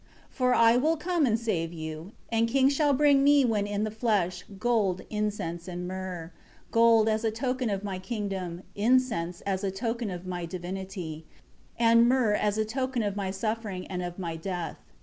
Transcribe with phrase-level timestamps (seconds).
[0.31, 3.83] 2 For I will come and save you; and kings shall bring me when in
[3.83, 6.31] the flesh, gold, incense and myrrh;
[6.71, 11.27] gold as a token of My kingdom; incense as a token of My divinity;
[11.77, 14.79] and myrrh as a token of My suffering and of My death.